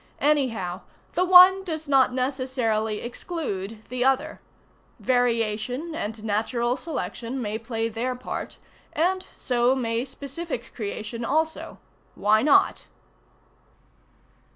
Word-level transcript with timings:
Anyhow, 0.19 0.81
the 1.13 1.23
one 1.23 1.63
does 1.63 1.87
not 1.87 2.11
necessarily 2.11 3.01
exclude 3.01 3.83
the 3.89 4.03
other. 4.03 4.41
Variation 4.99 5.93
and 5.93 6.23
natural 6.23 6.75
selection 6.75 7.39
may 7.39 7.59
play 7.59 7.87
their 7.87 8.15
part, 8.15 8.57
and 8.93 9.27
so 9.31 9.75
may 9.75 10.03
specific 10.03 10.73
creation 10.73 11.23
also. 11.23 11.77
Why 12.15 12.41
not? 12.41 12.87